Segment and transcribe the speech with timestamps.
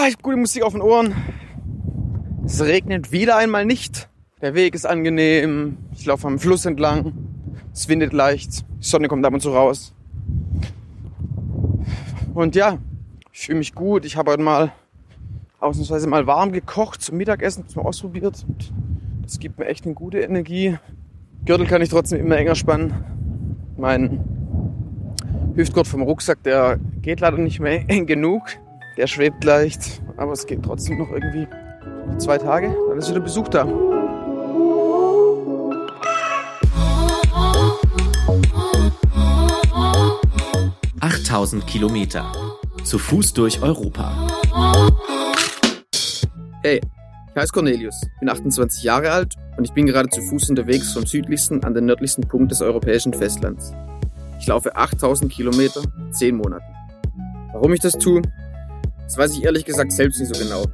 [0.00, 1.12] Ah, ich habe gute Musik auf den Ohren.
[2.44, 4.08] Es regnet wieder einmal nicht.
[4.40, 5.76] Der Weg ist angenehm.
[5.92, 7.14] Ich laufe am Fluss entlang.
[7.72, 8.64] Es windet leicht.
[8.80, 9.92] Die Sonne kommt ab und zu raus.
[12.32, 12.78] Und ja,
[13.32, 14.04] ich fühle mich gut.
[14.04, 14.72] Ich habe heute mal
[15.58, 18.44] ausnahmsweise mal warm gekocht zum Mittagessen, zum ausprobiert.
[18.46, 18.72] Und
[19.24, 20.78] das gibt mir echt eine gute Energie.
[21.44, 22.94] Gürtel kann ich trotzdem immer enger spannen.
[23.76, 24.20] Mein
[25.56, 28.44] Hüftgurt vom Rucksack, der geht leider nicht mehr eng genug.
[28.98, 31.46] Der schwebt leicht, aber es geht trotzdem noch irgendwie
[32.18, 32.74] zwei Tage.
[32.88, 33.62] Dann ist wieder Besuch da.
[40.98, 42.32] Achttausend Kilometer.
[42.82, 44.26] Zu Fuß durch Europa.
[46.64, 46.80] Hey,
[47.28, 51.06] ich heiße Cornelius, bin 28 Jahre alt und ich bin gerade zu Fuß unterwegs vom
[51.06, 53.72] südlichsten an den nördlichsten Punkt des europäischen Festlands.
[54.40, 56.66] Ich laufe 8000 Kilometer, 10 Monaten.
[57.52, 58.22] Warum ich das tue,
[59.08, 60.66] das weiß ich ehrlich gesagt selbst nicht so genau.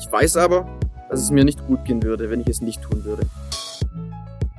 [0.00, 0.66] Ich weiß aber,
[1.08, 3.22] dass es mir nicht gut gehen würde, wenn ich es nicht tun würde.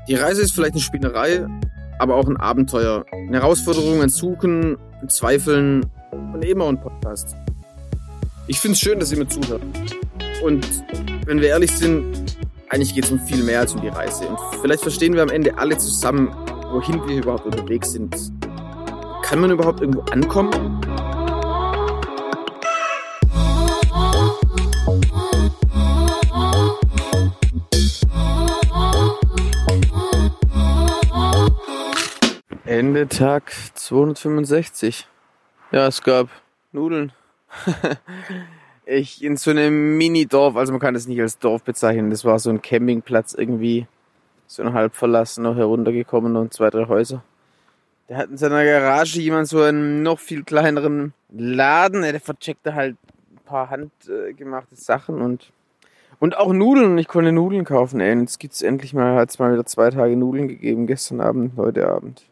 [0.07, 1.45] Die Reise ist vielleicht eine Spinnerei,
[1.99, 3.03] aber auch ein Abenteuer.
[3.11, 7.35] Eine Herausforderung, ein Suchen, ein Zweifeln und auch ein Podcast.
[8.47, 9.61] Ich finde es schön, dass ihr mir zuhört.
[10.41, 10.65] Und
[11.25, 12.05] wenn wir ehrlich sind,
[12.69, 14.29] eigentlich geht es um viel mehr als um die Reise.
[14.29, 16.33] Und vielleicht verstehen wir am Ende alle zusammen,
[16.71, 18.15] wohin wir überhaupt unterwegs sind.
[19.23, 20.79] Kann man überhaupt irgendwo ankommen?
[32.97, 35.07] Ende Tag 265.
[35.71, 36.29] Ja, es gab
[36.71, 37.11] Nudeln.
[38.87, 42.39] ich in so einem Mini-Dorf, also man kann das nicht als Dorf bezeichnen, das war
[42.39, 43.85] so ein Campingplatz irgendwie,
[44.47, 47.23] so ein halb verlassen, noch heruntergekommen und zwei, drei Häuser.
[48.09, 52.97] Der hat in seiner Garage jemand so einen noch viel kleineren Laden, der vercheckte halt
[53.29, 55.51] ein paar handgemachte Sachen und
[56.19, 56.93] und auch Nudeln.
[56.93, 58.11] Und ich konnte Nudeln kaufen, ey.
[58.11, 61.87] Und jetzt gibt's endlich mal, hat's mal wieder zwei Tage Nudeln gegeben, gestern Abend, heute
[61.87, 62.25] Abend.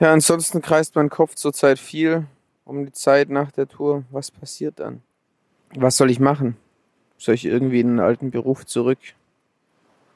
[0.00, 2.26] Ja, ansonsten kreist mein Kopf zurzeit viel
[2.64, 4.04] um die Zeit nach der Tour.
[4.10, 5.02] Was passiert dann?
[5.74, 6.56] Was soll ich machen?
[7.18, 8.98] Soll ich irgendwie in einen alten Beruf zurück?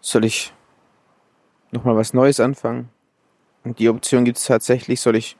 [0.00, 0.52] Soll ich
[1.70, 2.88] nochmal was Neues anfangen?
[3.64, 5.00] Und die Option gibt's tatsächlich.
[5.00, 5.36] Soll ich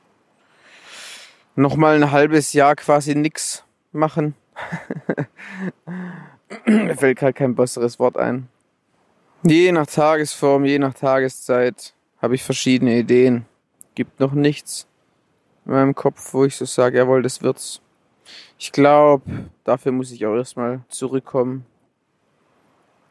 [1.55, 4.35] nochmal ein halbes Jahr quasi nix machen?
[6.65, 8.49] Mir fällt gerade kein besseres Wort ein.
[9.43, 13.45] Je nach Tagesform, je nach Tageszeit habe ich verschiedene Ideen.
[13.95, 14.87] Gibt noch nichts
[15.65, 17.81] in meinem Kopf, wo ich so sage, jawohl, das wird's.
[18.57, 19.23] Ich glaube,
[19.63, 21.65] dafür muss ich auch erstmal zurückkommen.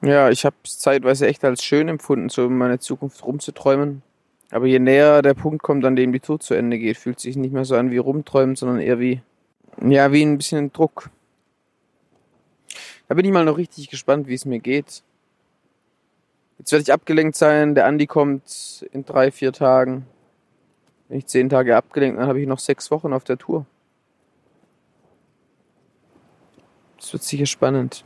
[0.02, 4.02] Ja, ich habe es zeitweise echt als schön empfunden, so in meine Zukunft rumzuträumen.
[4.50, 7.36] Aber je näher der Punkt kommt, an dem die Tour zu Ende geht, fühlt sich
[7.36, 9.20] nicht mehr so an wie rumträumen, sondern eher wie,
[9.82, 11.10] ja, wie ein bisschen Druck.
[13.08, 15.02] Da bin ich mal noch richtig gespannt, wie es mir geht.
[16.58, 17.74] Jetzt werde ich abgelenkt sein.
[17.74, 20.06] Der Andi kommt in drei, vier Tagen.
[21.08, 23.66] Wenn ich zehn Tage abgelenkt, dann habe ich noch sechs Wochen auf der Tour.
[26.98, 28.04] Das wird sicher spannend.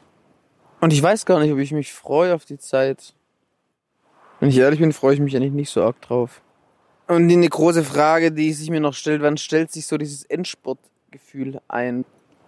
[0.81, 3.15] Und ich weiß gar nicht, ob ich mich freue auf die Zeit.
[4.41, 6.43] Wenn ich ehrlich bin, freue ich mich eigentlich nicht so arg drauf.
[7.09, 10.25] Und die eine große Frage, die sich mir noch stellt, wann stellt sich so dieses
[10.25, 12.05] Endsportgefühl ein?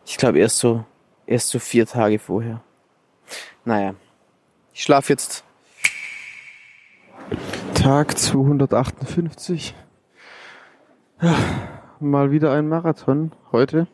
[0.07, 0.85] Ich glaube erst so
[1.27, 2.63] Erst so vier Tage vorher.
[3.65, 3.95] Naja,
[4.75, 5.43] ich schlafe jetzt.
[7.75, 9.75] Tag 258.
[12.01, 13.87] Mal wieder ein Marathon heute.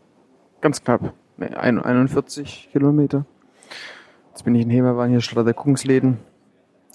[0.60, 1.12] Ganz knapp.
[1.38, 3.25] 41 Kilometer.
[4.31, 6.19] Jetzt bin ich in Hemerwan hier statt der Kungsläden.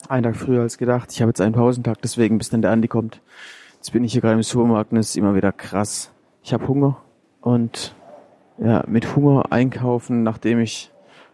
[0.09, 1.11] Ein Tag früher als gedacht.
[1.11, 3.21] Ich habe jetzt einen Pausentag, deswegen bis dann der Andi kommt.
[3.75, 6.11] Jetzt bin ich hier gerade im Supermarkt und es ist immer wieder krass.
[6.41, 6.97] Ich habe Hunger
[7.41, 7.95] und
[8.57, 10.91] ja, mit Hunger einkaufen, nachdem ich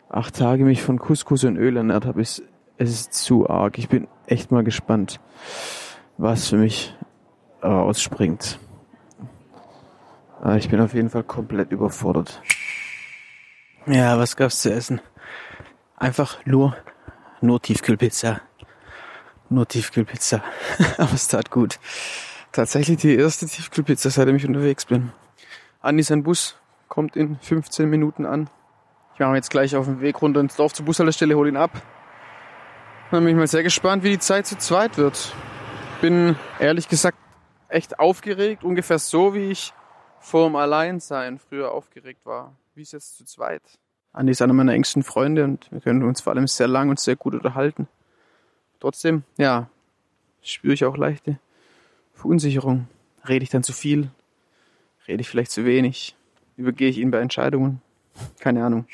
[0.09, 2.43] acht Tage mich von Couscous und Öl ernährt habe, ist,
[2.77, 3.77] es ist zu arg.
[3.77, 5.19] Ich bin echt mal gespannt,
[6.17, 6.95] was für mich
[7.63, 8.59] rausspringt.
[10.55, 12.41] Ich bin auf jeden Fall komplett überfordert.
[13.85, 14.99] Ja, was gab's zu essen?
[15.97, 16.75] Einfach nur,
[17.41, 18.41] nur Tiefkühlpizza.
[19.49, 20.43] Nur Tiefkühlpizza.
[20.97, 21.79] Aber es tat gut.
[22.51, 25.11] Tatsächlich die erste Tiefkühlpizza, seitdem ich unterwegs bin.
[25.79, 28.49] Andi sein Bus kommt in 15 Minuten an.
[29.13, 31.71] Ich mache jetzt gleich auf dem Weg runter ins Dorf zur Bushaltestelle, hole ihn ab.
[33.11, 35.33] Dann bin ich mal sehr gespannt, wie die Zeit zu zweit wird.
[36.01, 37.17] Bin ehrlich gesagt
[37.67, 39.73] echt aufgeregt, ungefähr so wie ich
[40.21, 42.55] vorm Alleinsein früher aufgeregt war.
[42.73, 43.61] Wie es jetzt zu zweit.
[44.13, 46.99] Andi ist einer meiner engsten Freunde und wir können uns vor allem sehr lang und
[46.99, 47.87] sehr gut unterhalten.
[48.79, 49.69] Trotzdem, ja,
[50.41, 51.37] spüre ich auch leichte
[52.13, 52.87] Verunsicherung.
[53.27, 54.09] Rede ich dann zu viel?
[55.07, 56.15] Rede ich vielleicht zu wenig?
[56.57, 57.81] übergehe ich ihn bei Entscheidungen?
[58.39, 58.85] Keine Ahnung.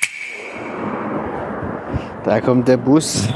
[2.23, 3.27] Da kommt der Bus.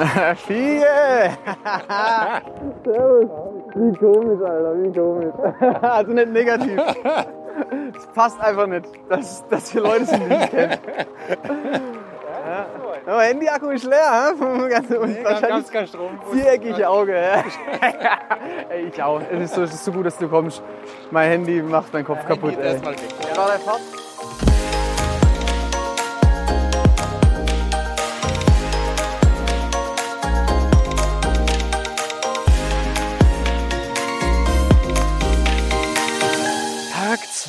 [0.46, 1.36] Fiege!
[2.84, 3.30] Servus!
[3.74, 5.34] Wie komisch, Alter, wie komisch.
[5.82, 6.80] also nicht negativ.
[7.94, 10.78] Es passt einfach nicht, dass, dass hier Leute sind, die ich kenne.
[12.46, 12.66] Ja.
[13.06, 14.68] Aber Handy-Akku ist leer, hä?
[14.68, 16.18] Ganz, nee, wahrscheinlich kein Strom.
[16.32, 17.14] Viereckige Auge.
[17.14, 17.44] Ja.
[18.70, 19.20] ey, ich auch.
[19.30, 20.62] Es ist, so, es ist so gut, dass du kommst.
[21.10, 22.56] Mein Handy macht meinen Kopf ja, kaputt.
[22.58, 22.72] Ey.
[22.72, 23.00] Erstmal weg.
[23.28, 23.36] Ja.
[23.36, 23.80] War dein Fahrt?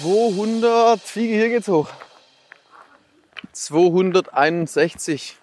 [0.01, 1.00] 200.
[1.00, 1.88] Fliege, hier geht's hoch.
[3.51, 5.38] 261.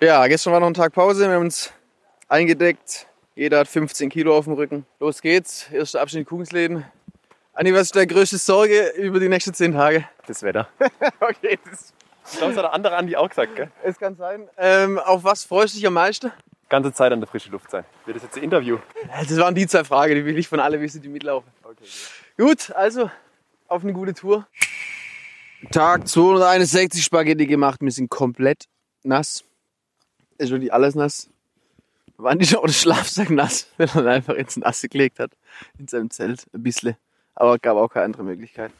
[0.00, 1.26] Ja, gestern war noch ein Tag Pause.
[1.26, 1.72] Wir haben uns
[2.28, 3.08] eingedeckt.
[3.34, 4.86] Jeder hat 15 Kilo auf dem Rücken.
[5.00, 5.68] Los geht's.
[5.72, 6.84] Erster Abschnitt Kugelsläden.
[7.52, 10.08] Anni, was ist deine größte Sorge über die nächsten 10 Tage?
[10.28, 10.68] Das Wetter.
[11.18, 11.92] okay, das.
[12.30, 13.72] Ich glaube, das hat der andere Andi auch gesagt, gell?
[13.82, 14.48] Es kann sein.
[14.56, 16.30] Ähm, auf was freust du dich am meisten?
[16.68, 17.84] Ganze Zeit an der frischen Luft sein.
[18.06, 18.78] Wird das jetzt ein Interview?
[19.18, 21.50] Das waren die zwei Fragen, die will ich von alle wissen, die mitlaufen.
[21.64, 21.86] Okay,
[22.36, 23.10] gut, also
[23.68, 24.46] auf eine gute Tour.
[25.70, 27.80] Tag 261 Spaghetti gemacht.
[27.80, 28.64] Wir sind komplett
[29.02, 29.44] nass.
[30.38, 31.30] Ist wirklich alles nass.
[32.16, 35.32] Waren die auch der Schlafsack nass, wenn er einfach ins Nasse gelegt hat.
[35.78, 36.46] In seinem Zelt.
[36.52, 36.96] Ein bisschen.
[37.34, 38.72] Aber gab auch keine andere Möglichkeit.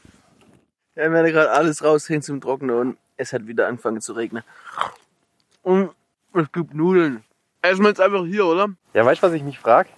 [0.95, 4.43] Ja, wir werden gerade alles rausgehen zum Trocknen und es hat wieder angefangen zu regnen.
[5.61, 5.91] Und
[6.33, 7.23] es gibt Nudeln.
[7.61, 8.69] Essen wir jetzt einfach hier, oder?
[8.93, 9.89] Ja, weißt du, was ich mich frage?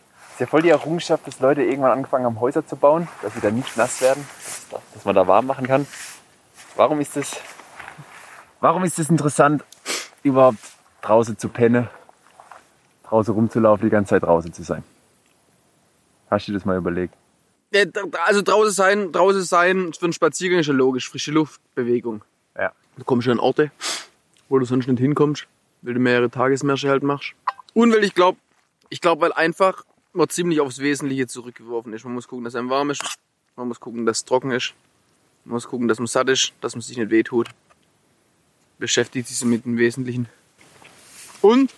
[0.42, 3.52] Ja voll die Errungenschaft, dass Leute irgendwann angefangen haben, Häuser zu bauen, dass sie da
[3.52, 4.26] nicht nass werden,
[4.92, 5.86] dass man da warm machen kann.
[6.76, 7.38] Warum ist das,
[8.60, 9.64] warum ist das interessant,
[10.24, 10.58] überhaupt
[11.04, 11.90] draußen zu pennen,
[13.04, 14.84] draußen rumzulaufen, die ganze Zeit draußen zu sein?
[16.32, 17.14] Hast du dir das mal überlegt?
[18.26, 22.24] Also draußen sein, draußen sein für einen Spaziergang ist ja logisch, frische Luft, Bewegung.
[22.58, 22.72] Ja.
[22.98, 23.70] Du kommst schon an Orte,
[24.50, 25.46] wo du sonst nicht hinkommst,
[25.84, 27.34] weil du mehrere Tagesmärsche halt machst.
[27.76, 28.40] Und weil ich glaube,
[28.90, 32.04] ich glaube, weil einfach man ziemlich aufs Wesentliche zurückgeworfen ist.
[32.04, 33.04] Man muss gucken, dass einem warm ist,
[33.56, 34.74] man muss gucken, dass es trocken ist,
[35.46, 37.50] man muss gucken, dass man satt ist, dass man sich nicht wehtut.
[38.78, 40.28] Beschäftigt sich mit dem Wesentlichen.
[41.42, 41.74] Und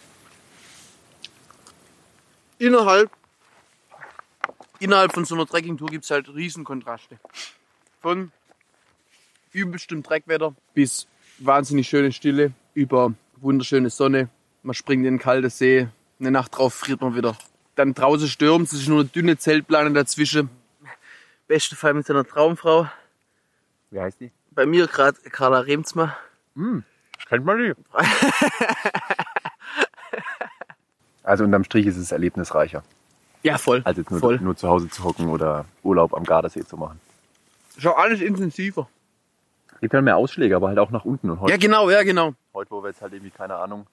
[2.59, 3.11] innerhalb,
[4.79, 7.19] innerhalb von so einer Trekkingtour gibt es halt Riesenkontraste.
[8.01, 8.31] Von
[9.51, 11.07] übelstem Dreckwetter bis
[11.39, 14.29] wahnsinnig schöne Stille, über wunderschöne Sonne.
[14.63, 15.87] Man springt in den kalten See,
[16.19, 17.37] eine Nacht drauf friert man wieder.
[17.75, 20.49] Dann draußen stürmt es ist nur eine dünne Zeltplane dazwischen.
[21.47, 22.87] Beste Fall mit seiner Traumfrau.
[23.91, 24.31] Wie heißt die?
[24.51, 26.15] Bei mir gerade Carla Remzma.
[26.55, 26.83] Hm,
[27.27, 27.73] kennt man die.
[31.23, 32.83] also unterm Strich ist es erlebnisreicher.
[33.41, 33.81] Ja, voll.
[33.83, 34.39] Als jetzt nur, voll.
[34.39, 36.99] nur zu Hause zu hocken oder Urlaub am Gardasee zu machen.
[37.77, 38.87] Schon alles intensiver.
[39.81, 41.29] Gibt halt mehr Ausschläge, aber halt auch nach unten.
[41.29, 42.35] Und heute, Ja, genau, ja, genau.
[42.53, 43.85] heute, wo wir jetzt halt irgendwie, keine Ahnung,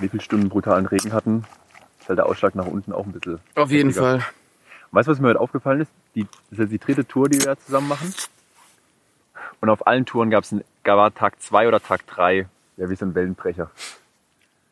[0.00, 1.44] wie viele Stunden brutalen Regen hatten,
[2.08, 3.38] ist halt der Ausschlag nach unten auch ein bisschen.
[3.54, 4.20] Auf jeden heftiger.
[4.20, 4.26] Fall.
[4.92, 5.92] Weißt du, was mir heute aufgefallen ist?
[6.14, 8.14] Die, das ist jetzt die dritte Tour, die wir jetzt zusammen machen.
[9.60, 13.14] Und auf allen Touren gab es Tag 2 oder Tag 3, ja, wie so ein
[13.14, 13.70] Wellenbrecher.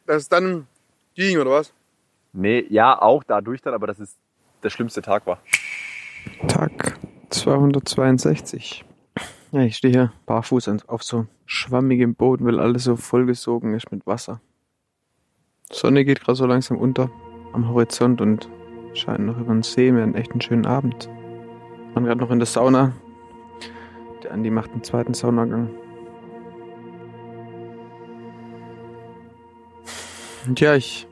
[0.07, 0.67] Das ist dann
[1.15, 1.75] ging, oder was?
[2.33, 4.17] Nee, ja, auch dadurch dann, aber das ist
[4.63, 5.39] der schlimmste Tag war.
[6.49, 6.99] Tag
[7.29, 8.83] 262.
[9.53, 14.07] Ja, ich stehe hier barfuß auf so schwammigem Boden, weil alles so vollgesogen ist mit
[14.07, 14.41] Wasser.
[15.71, 17.11] Sonne geht gerade so langsam unter
[17.53, 18.49] am Horizont und
[18.95, 19.93] scheint noch über den See.
[19.93, 21.09] Wir hatten echt einen schönen Abend.
[21.09, 22.93] Wir waren gerade noch in der Sauna.
[24.23, 25.71] Der Andi macht einen zweiten Saunagang.
[30.47, 31.07] Und ja, ich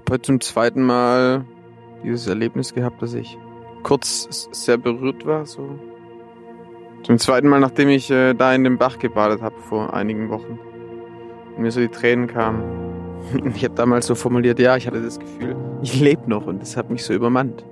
[0.00, 1.44] habe heute zum zweiten Mal
[2.02, 3.36] dieses Erlebnis gehabt, dass ich
[3.82, 5.46] kurz sehr berührt war.
[5.46, 5.78] So.
[7.02, 10.58] Zum zweiten Mal, nachdem ich äh, da in dem Bach gebadet habe vor einigen Wochen.
[11.56, 12.87] Und mir so die Tränen kamen.
[13.54, 16.76] Ich habe damals so formuliert, ja, ich hatte das Gefühl, ich lebe noch und das
[16.76, 17.64] hat mich so übermannt.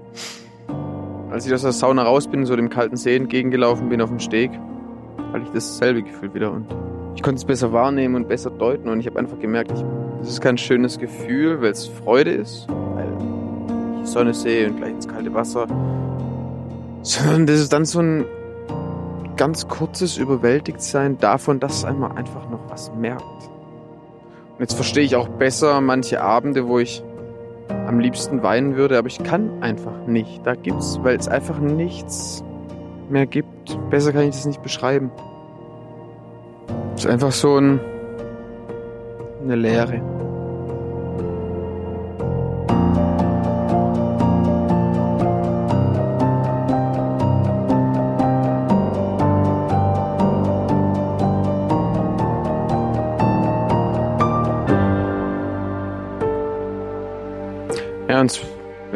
[1.31, 4.21] Als ich aus der Sauna raus bin, so dem kalten See entgegengelaufen bin auf dem
[4.21, 4.51] Steg,
[5.33, 6.67] hatte ich dasselbe Gefühl wieder und
[7.15, 9.85] ich konnte es besser wahrnehmen und besser deuten und ich habe einfach gemerkt, ich,
[10.21, 14.77] das ist kein schönes Gefühl, weil es Freude ist, weil ich die Sonne sehe und
[14.77, 15.67] gleich ins kalte Wasser,
[17.03, 18.25] sondern das ist dann so ein
[19.37, 23.51] ganz kurzes Überwältigtsein davon, dass einmal einfach noch was merkt.
[24.57, 27.03] Und jetzt verstehe ich auch besser manche Abende, wo ich
[27.69, 30.47] am liebsten weinen würde, aber ich kann einfach nicht.
[30.47, 32.43] Da gibt's, weil es einfach nichts
[33.11, 33.79] mehr gibt.
[33.91, 35.11] Besser kann ich das nicht beschreiben.
[36.95, 37.81] Es ist einfach so ein,
[39.43, 40.16] eine Leere.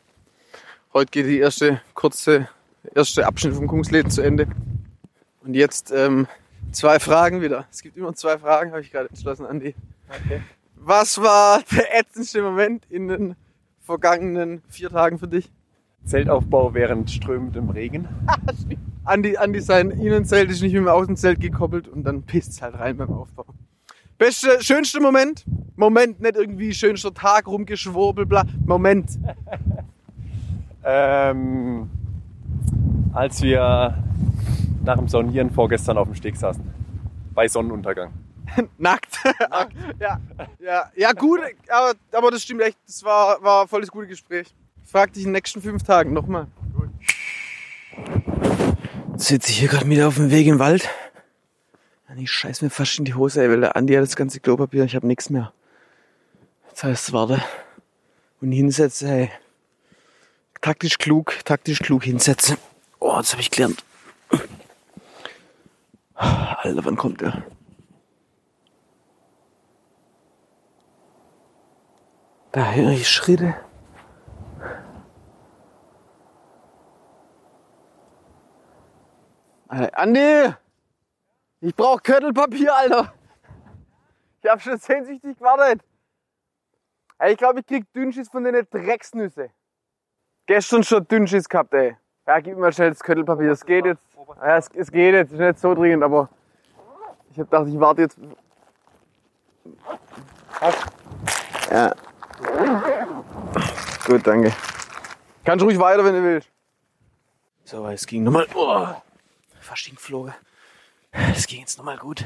[0.93, 2.49] Heute geht die erste kurze,
[2.93, 4.49] erste Abschnitt vom Kungsleden zu Ende.
[5.45, 6.27] Und jetzt ähm,
[6.73, 7.65] zwei Fragen wieder.
[7.71, 9.75] Es gibt immer zwei Fragen, habe ich gerade entschlossen, Andi.
[10.09, 10.41] Okay.
[10.75, 13.35] Was war der ätzendste Moment in den
[13.81, 15.51] vergangenen vier Tagen für dich?
[16.05, 18.07] Zeltaufbau während strömendem Regen.
[19.05, 22.97] Andi, Andi sein Innenzelt ist nicht mit dem Außenzelt gekoppelt und dann pisst halt rein
[22.97, 23.45] beim Aufbau.
[24.17, 25.45] Beste, schönste Moment?
[25.75, 28.45] Moment, nicht irgendwie schönster Tag, rumgeschwurbel, bla.
[28.65, 29.11] Moment.
[30.85, 31.89] Ähm,
[33.13, 34.03] als wir
[34.83, 36.63] nach dem Sonieren vorgestern auf dem Steg saßen.
[37.33, 38.13] Bei Sonnenuntergang.
[38.77, 39.17] Nackt.
[39.99, 40.19] ja,
[40.59, 42.77] ja, ja, gut, aber, aber das stimmt echt.
[42.85, 44.53] Das war, war voll das gute Gespräch.
[44.83, 46.47] Ich frag dich in den nächsten fünf Tagen nochmal.
[49.15, 50.89] Sitze ich hier gerade wieder auf dem Weg im Wald.
[52.15, 54.83] Ich scheiß mir fast in die Hose, ey, weil der Andi hat das ganze Klopapier,
[54.83, 55.51] ich habe nichts mehr.
[56.69, 57.41] Jetzt heißt es warte.
[58.39, 59.31] Und hinsetzen, ey.
[60.61, 62.57] Taktisch klug, taktisch klug hinsetzen.
[62.99, 63.83] Oh, das habe ich gelernt.
[66.15, 67.43] Alter, wann kommt der?
[72.51, 73.55] Da höre ich Schritte.
[79.67, 80.53] Alter, Andi!
[81.61, 83.13] Ich brauche Köttelpapier, Alter!
[84.41, 85.83] Ich habe schon sehnsüchtig gewartet.
[87.25, 89.49] Ich glaube, ich krieg Dünnschiss von den Drecksnüsse.
[90.45, 91.95] Gestern schon Dünnschiss gehabt, ey.
[92.25, 93.51] Ja, gib mir mal schnell das Köttelpapier.
[93.51, 94.03] Es geht jetzt.
[94.41, 95.33] Ja, es, es geht jetzt.
[95.33, 96.29] Ist nicht so dringend, aber
[97.31, 98.17] ich habe gedacht, ich warte jetzt.
[101.69, 101.93] Ja.
[104.05, 104.53] Gut, danke.
[105.43, 106.49] Kannst ruhig weiter, wenn du willst.
[107.65, 108.47] So, es ging nochmal.
[108.53, 108.87] Oh,
[109.59, 110.33] fast hingeflogen.
[111.35, 112.25] Es ging jetzt nochmal gut.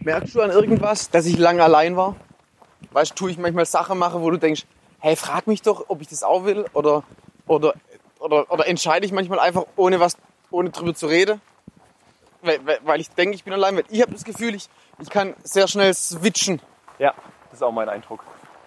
[0.00, 2.16] Merkst du an irgendwas, dass ich lange allein war?
[2.90, 4.66] Weißt du, tue ich manchmal Sachen mache, wo du denkst,
[4.98, 7.04] hey, frag mich doch, ob ich das auch will oder,
[7.46, 7.74] oder,
[8.22, 10.16] oder, oder entscheide ich manchmal einfach ohne was,
[10.50, 11.40] ohne drüber zu reden?
[12.42, 13.76] Weil, weil, ich denke, ich bin allein.
[13.76, 14.68] Weil ich habe das Gefühl, ich,
[15.00, 16.60] ich kann sehr schnell switchen.
[16.98, 17.14] Ja,
[17.50, 18.24] das ist auch mein Eindruck.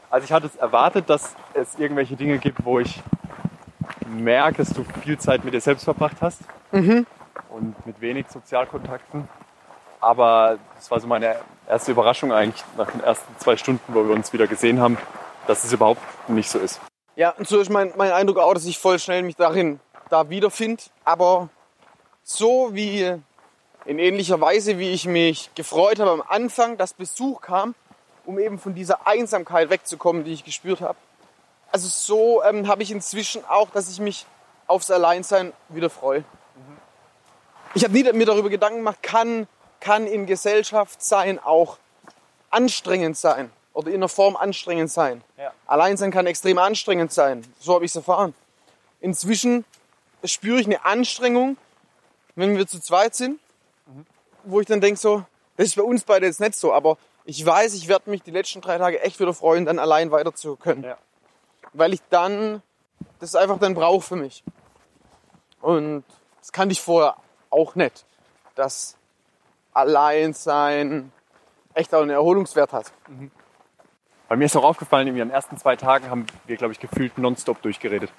[0.09, 3.01] Also ich hatte es erwartet, dass es irgendwelche Dinge gibt, wo ich
[4.07, 6.41] merke, dass du viel Zeit mit dir selbst verbracht hast
[7.49, 9.27] und mit wenig Sozialkontakten.
[9.99, 11.35] Aber das war so meine
[11.67, 14.97] erste Überraschung eigentlich nach den ersten zwei Stunden, wo wir uns wieder gesehen haben,
[15.47, 16.79] dass es überhaupt nicht so ist.
[17.15, 19.79] Ja, und so ist mein, mein Eindruck auch, dass ich voll schnell mich darin
[20.09, 20.83] da wiederfinde.
[21.05, 21.49] Aber
[22.23, 23.15] so wie
[23.85, 27.73] in ähnlicher Weise, wie ich mich gefreut habe am Anfang, dass Besuch kam,
[28.25, 30.97] um eben von dieser Einsamkeit wegzukommen, die ich gespürt habe.
[31.71, 34.25] Also so ähm, habe ich inzwischen auch, dass ich mich
[34.67, 36.25] aufs Alleinsein wieder freue.
[37.75, 39.47] Ich habe nie mir darüber Gedanken gemacht, kann,
[39.79, 41.77] kann in Gesellschaft sein auch
[42.49, 45.21] anstrengend sein oder in einer Form anstrengend sein.
[45.37, 45.51] Ja.
[45.67, 47.45] Alleinsein kann extrem anstrengend sein.
[47.59, 48.33] So habe ich es erfahren.
[49.01, 49.65] Inzwischen
[50.23, 51.57] spüre ich eine Anstrengung,
[52.35, 53.39] wenn wir zu zweit sind,
[54.45, 55.23] wo ich dann denke so,
[55.57, 58.31] das ist bei uns beide jetzt nicht so, aber ich weiß, ich werde mich die
[58.31, 60.83] letzten drei Tage echt wieder freuen, dann allein weiter zu können.
[60.83, 60.97] Ja.
[61.73, 62.61] Weil ich dann
[63.19, 64.43] das einfach dann brauche für mich.
[65.59, 66.05] Und
[66.39, 67.17] das kannte ich vorher
[67.49, 68.05] auch nicht,
[68.55, 68.95] dass
[69.73, 71.11] Alleinsein
[71.73, 72.93] echt auch einen Erholungswert hat.
[74.35, 77.17] Bei mir ist auch aufgefallen, in den ersten zwei Tagen haben wir, glaube ich, gefühlt
[77.17, 78.11] nonstop durchgeredet.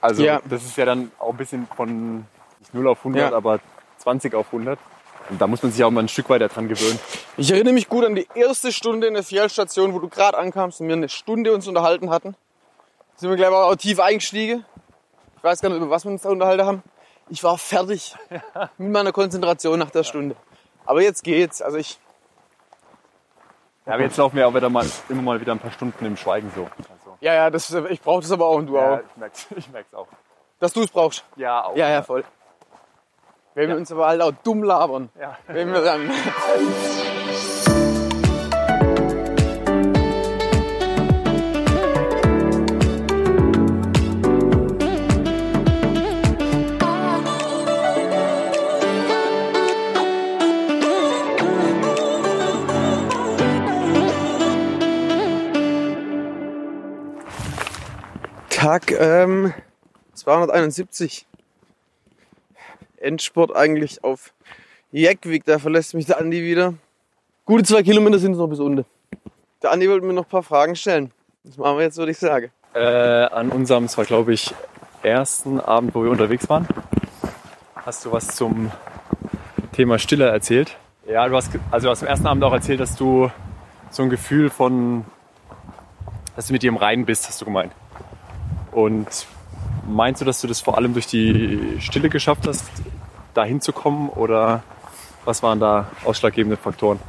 [0.00, 0.40] Also Ja.
[0.48, 2.24] das ist ja dann auch ein bisschen von
[2.58, 3.36] nicht 0 auf 100, Ja.
[3.36, 3.60] aber
[3.98, 4.78] 20 auf 100.
[5.28, 6.98] Und da muss man sich auch mal ein Stück weiter dran gewöhnen.
[7.36, 10.80] Ich erinnere mich gut an die erste Stunde in der Fjellstation, wo du gerade ankamst
[10.80, 12.34] und wir eine Stunde uns unterhalten hatten.
[13.16, 14.64] Sind wir gleich mal auch tief eingestiegen.
[15.36, 16.82] Ich weiß gar nicht, über was wir uns da unterhalten haben.
[17.28, 18.16] Ich war fertig
[18.78, 20.34] mit meiner Konzentration nach der Stunde.
[20.86, 21.60] Aber jetzt geht's.
[21.60, 21.98] Also ich,
[23.88, 26.18] Ja, aber jetzt laufen wir auch wieder mal, immer mal wieder ein paar Stunden im
[26.18, 26.64] Schweigen so.
[26.64, 28.98] Also, ja, ja, das, ich brauche das aber auch und du ja, auch.
[28.98, 30.06] ich merk's, ich merk's auch.
[30.60, 31.24] Dass du es brauchst.
[31.36, 31.74] Ja, auch.
[31.74, 32.22] Ja, ja, voll.
[33.54, 35.08] Wenn wir uns aber halt auch dumm labern.
[35.18, 35.38] Ja.
[35.46, 36.10] Wenn wir dann.
[58.68, 59.54] Tag ähm,
[60.12, 61.24] 271.
[62.98, 64.34] Endspurt eigentlich auf
[64.92, 66.74] Jeckwig, da verlässt mich der Andi wieder.
[67.46, 68.84] Gute zwei Kilometer sind es noch bis unten.
[69.62, 71.12] Der Andi wollte mir noch ein paar Fragen stellen.
[71.44, 72.50] Das machen wir jetzt, würde ich sagen.
[72.74, 74.54] Äh, an unserem, es war glaube ich,
[75.02, 76.68] ersten Abend, wo wir unterwegs waren,
[77.74, 78.70] hast du was zum
[79.72, 80.76] Thema Stille erzählt.
[81.06, 83.30] Ja, du hast, also du hast am ersten Abend auch erzählt, dass du
[83.88, 85.06] so ein Gefühl von,
[86.36, 87.72] dass du mit dir im Reinen bist, hast du gemeint.
[88.78, 89.26] Und
[89.88, 92.64] meinst du, dass du das vor allem durch die Stille geschafft hast,
[93.34, 94.08] da hinzukommen?
[94.08, 94.62] Oder
[95.24, 97.00] was waren da ausschlaggebende Faktoren?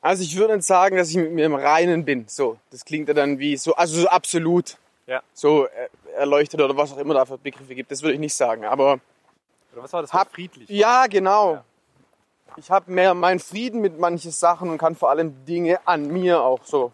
[0.00, 2.24] Also ich würde sagen, dass ich mit mir im Reinen bin.
[2.26, 4.76] So, das klingt ja dann wie so, also so absolut.
[5.06, 5.22] Ja.
[5.34, 5.70] So äh,
[6.16, 7.92] erleuchtet oder was auch immer da für Begriffe gibt.
[7.92, 8.64] Das würde ich nicht sagen.
[8.64, 8.94] Aber
[9.72, 10.12] Oder was war das?
[10.12, 10.68] Hab- friedlich.
[10.68, 11.52] ja, genau.
[11.54, 11.64] Ja.
[12.56, 16.40] Ich habe mehr meinen Frieden mit manchen Sachen und kann vor allem Dinge an mir
[16.42, 16.90] auch so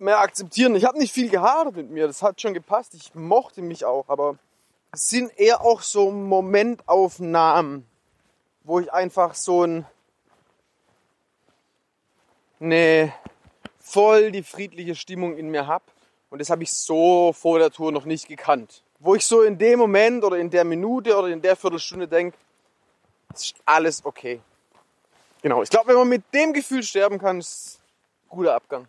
[0.00, 0.74] mehr akzeptieren.
[0.74, 2.06] Ich habe nicht viel gehadert mit mir.
[2.06, 2.94] Das hat schon gepasst.
[2.94, 4.08] Ich mochte mich auch.
[4.08, 4.36] Aber
[4.92, 7.86] es sind eher auch so Momentaufnahmen,
[8.64, 9.86] wo ich einfach so ein
[12.60, 13.12] eine
[13.78, 15.82] voll die friedliche Stimmung in mir hab
[16.28, 18.82] und das habe ich so vor der Tour noch nicht gekannt.
[18.98, 22.36] Wo ich so in dem Moment oder in der Minute oder in der Viertelstunde denke,
[23.34, 24.40] es ist alles okay.
[25.42, 27.80] Genau, ich glaube, wenn man mit dem Gefühl sterben kann, ist es
[28.24, 28.86] ein guter Abgang.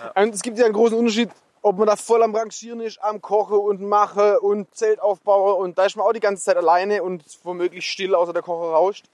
[0.00, 0.22] Cool.
[0.24, 1.30] Und es gibt ja einen großen Unterschied,
[1.62, 5.76] ob man da voll am Rangieren ist, am Kochen und Mache und Zelt aufbaue und
[5.76, 9.06] da ist man auch die ganze Zeit alleine und womöglich still, außer der Kocher rauscht.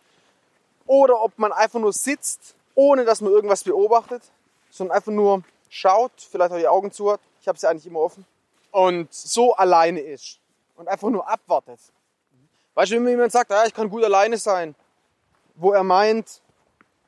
[0.86, 4.22] Oder ob man einfach nur sitzt, ohne dass man irgendwas beobachtet,
[4.70, 7.20] sondern einfach nur schaut, vielleicht auch die Augen zu hat.
[7.40, 8.26] Ich habe sie eigentlich immer offen.
[8.70, 10.38] Und so alleine ist.
[10.76, 11.78] Und einfach nur abwartet.
[12.74, 14.74] Weißt du, wenn mir jemand sagt, ja, ich kann gut alleine sein,
[15.54, 16.42] wo er meint,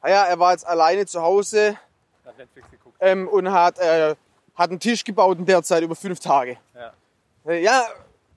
[0.03, 1.79] naja, er war jetzt alleine zu Hause,
[2.25, 2.69] Nach Netflix.
[3.05, 4.15] Ähm, und hat, äh,
[4.55, 6.57] hat einen Tisch gebaut in der Zeit über fünf Tage.
[6.75, 6.93] Ja.
[7.47, 7.85] Äh, Ja,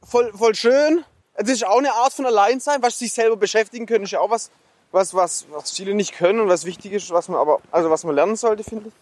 [0.03, 1.03] voll, voll schön.
[1.35, 4.29] Das ist auch eine Art von Alleinsein, was sich selber beschäftigen können, ist ja auch
[4.29, 4.49] was,
[4.91, 8.03] was, was, was viele nicht können und was wichtig ist, was man aber, also was
[8.03, 8.93] man lernen sollte, finde ich.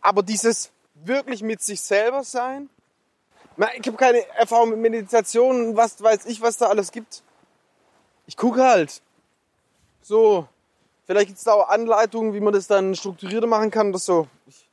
[0.00, 2.68] Aber dieses wirklich mit sich selber sein,
[3.78, 7.22] ich habe keine Erfahrung mit Meditation, was weiß ich, was da alles gibt.
[8.26, 9.02] Ich gucke halt.
[10.02, 10.48] So,
[11.10, 14.28] vielleicht gibt es da auch Anleitungen, wie man das dann strukturierter machen kann oder so.
[14.46, 14.68] Ich,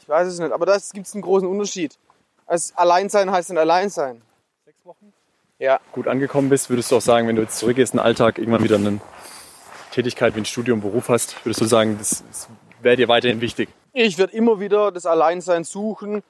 [0.00, 1.98] ich weiß es nicht, aber da gibt es einen großen Unterschied.
[2.46, 4.22] Als Alleinsein heißt ein Alleinsein.
[4.64, 5.12] Sechs Wochen?
[5.58, 5.78] Ja.
[5.92, 8.64] Gut angekommen bist, würdest du auch sagen, wenn du jetzt zurückgehst in den Alltag, irgendwann
[8.64, 8.98] wieder eine
[9.90, 12.48] Tätigkeit wie ein Studium, Beruf hast, würdest du sagen, das, das
[12.80, 13.68] wäre dir weiterhin wichtig.
[13.92, 16.22] Ich werde immer wieder das Alleinsein suchen,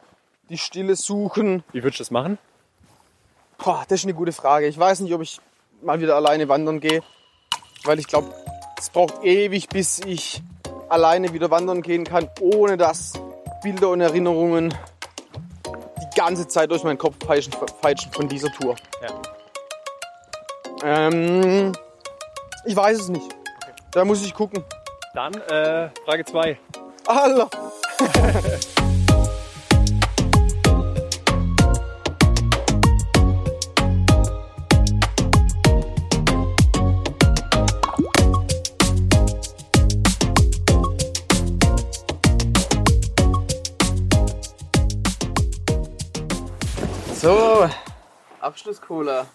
[0.48, 1.62] die Stille suchen.
[1.70, 2.38] Wie würdest du das machen?
[3.58, 4.66] Boah, das ist eine gute Frage.
[4.66, 5.40] Ich weiß nicht, ob ich
[5.80, 7.02] mal wieder alleine wandern gehe,
[7.84, 8.34] weil ich glaube,
[8.78, 10.42] es braucht ewig, bis ich
[10.88, 13.12] alleine wieder wandern gehen kann, ohne dass
[13.62, 14.74] Bilder und Erinnerungen
[15.66, 18.76] die ganze Zeit durch meinen Kopf peitschen, peitschen von dieser Tour.
[19.02, 21.08] Ja.
[21.08, 21.72] Ähm,
[22.64, 23.34] ich weiß es nicht.
[23.90, 24.64] Da muss ich gucken.
[25.14, 26.58] Dann äh, Frage 2.
[27.06, 27.48] Allah.
[48.48, 49.26] Abschluss-Cola.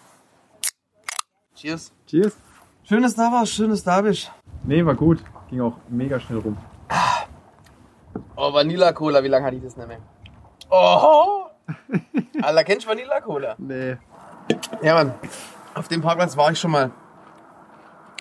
[1.54, 1.92] Cheers.
[2.04, 2.36] Cheers.
[2.82, 4.32] Schön, dass du da warst, schön, dass du da bist.
[4.64, 5.22] Nee, war gut.
[5.48, 6.56] Ging auch mega schnell rum.
[8.34, 10.00] Oh, Vanilla Cola, wie lange hatte ich das nicht mehr?
[10.68, 11.44] Oh!
[12.42, 13.54] Alter, kennst du Vanilla Cola?
[13.56, 13.98] Nee.
[14.82, 15.14] Ja, Mann.
[15.74, 16.90] Auf dem Parkplatz war ich schon mal.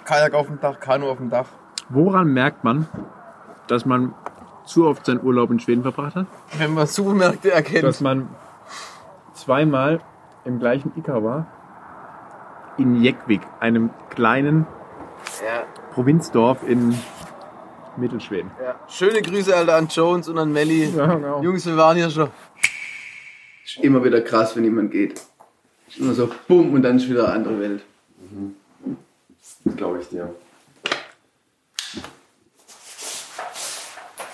[0.05, 1.47] Kajak auf dem Dach, Kanu auf dem Dach.
[1.89, 2.87] Woran merkt man,
[3.67, 4.13] dass man
[4.65, 6.27] zu oft seinen Urlaub in Schweden verbracht hat?
[6.59, 7.83] Wenn man Supermärkte erkennt.
[7.83, 8.29] Dass man
[9.33, 9.99] zweimal
[10.45, 11.47] im gleichen Ica war.
[12.77, 14.65] In Jäckvik, einem kleinen
[15.45, 16.97] Ja, Provinzdorf in
[17.97, 18.49] Mittelschweden.
[18.61, 18.75] ja.
[18.87, 20.85] Schöne Grüße, Alter, an Jones und an Melli.
[20.95, 21.41] Ja, genau.
[21.43, 22.29] Jungs, wir waren hier schon.
[23.63, 25.21] Ist immer wieder krass, wenn jemand geht.
[25.87, 27.83] Ist immer so, bumm, und dann ist wieder eine andere Welt.
[29.63, 30.33] Das glaube ich dir.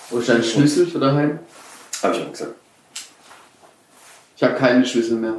[0.10, 1.40] Wo ist dein Schlüssel für daheim?
[2.02, 2.56] Hab ich auch gesagt.
[4.38, 5.36] Ich habe keine Schlüssel mehr.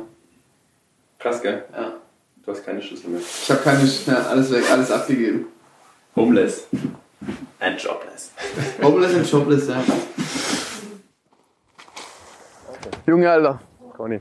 [1.21, 1.65] Krass, gell?
[1.77, 1.93] Ja.
[2.43, 3.21] Du hast keine Schlüssel mehr.
[3.21, 5.47] Ich habe keine Schlüssel mehr, alles weg, alles abgegeben.
[6.17, 6.67] Homeless.
[7.61, 8.33] And jobless.
[8.83, 9.85] Homeless und jobless, ja.
[13.07, 13.61] Junge, Alter.
[13.95, 14.19] Conny,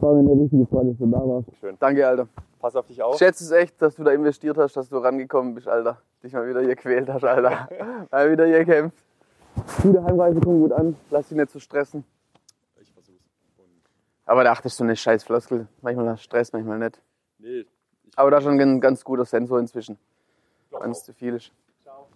[0.00, 1.48] War mir eine richtige Freude, dass du da warst.
[1.60, 1.76] Schön.
[1.78, 2.26] Danke, Alter.
[2.58, 3.14] pass auf dich auf.
[3.14, 5.98] Ich schätze es echt, dass du da investiert hast, dass du rangekommen bist, Alter.
[6.24, 7.68] Dich mal wieder hier quält hast, Alter.
[8.10, 8.98] mal wieder hier kämpft.
[9.80, 10.96] Gute Heimreise kommt gut an.
[11.10, 12.04] Lass dich nicht so stressen.
[14.26, 15.68] Aber da achtest du eine scheiß Floskel.
[15.80, 17.00] Manchmal hast du Stress, manchmal nicht.
[17.38, 17.66] nee, ich
[18.16, 19.98] Aber da ist schon ein ganz guter Sensor inzwischen.
[20.70, 21.52] Wenn es zu viel ist.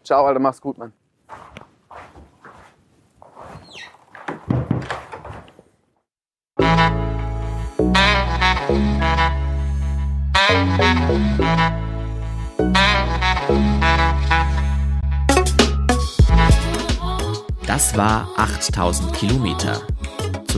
[0.03, 0.93] Ciao, Alter, mach's gut, Mann.
[17.67, 19.81] Das war 8000 Kilometer.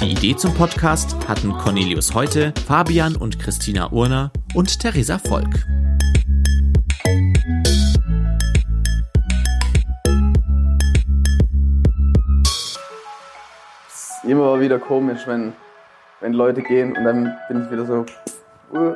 [0.00, 5.64] Die Idee zum Podcast hatten Cornelius Heute, Fabian und Christina Urner und Theresa Volk.
[14.24, 15.52] Immer wieder komisch, wenn,
[16.20, 18.04] wenn Leute gehen und dann bin ich wieder so.
[18.72, 18.94] Uh.